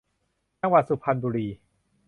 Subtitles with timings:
[0.61, 1.47] จังหวัดสุพรรณบุรี